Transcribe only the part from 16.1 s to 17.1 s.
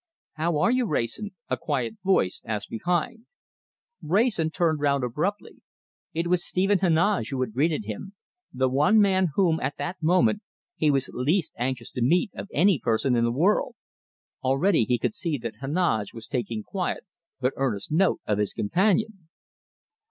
was taking quiet